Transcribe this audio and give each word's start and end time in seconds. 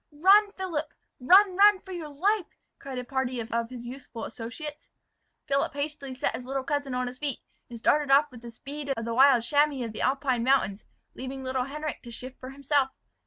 "Run, 0.11 0.51
Philip, 0.53 0.95
run 1.19 1.55
run 1.55 1.79
for 1.81 1.91
your 1.91 2.07
life!" 2.09 2.47
cried 2.79 2.97
a 2.97 3.03
party 3.03 3.39
of 3.39 3.69
his 3.69 3.85
youthful 3.85 4.25
associates. 4.25 4.87
Philip 5.45 5.73
hastily 5.73 6.15
set 6.15 6.35
his 6.35 6.47
little 6.47 6.63
cousin 6.63 6.95
on 6.95 7.05
his 7.05 7.19
feet, 7.19 7.41
and 7.69 7.77
started 7.77 8.09
off 8.11 8.31
with 8.31 8.41
the 8.41 8.49
speed 8.49 8.89
of 8.97 9.05
the 9.05 9.13
wild 9.13 9.43
chamois 9.43 9.85
of 9.85 9.93
the 9.93 10.01
Alpine 10.01 10.43
mountains; 10.43 10.85
leaving 11.13 11.43
little 11.43 11.65
Henric 11.65 12.01
to 12.01 12.09
shift 12.09 12.39
for 12.39 12.49
himself. 12.49 12.89